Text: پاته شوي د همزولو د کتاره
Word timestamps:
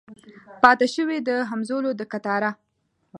پاته 0.61 0.87
شوي 0.95 1.17
د 1.27 1.29
همزولو 1.49 1.91
د 1.99 2.01
کتاره 2.11 2.51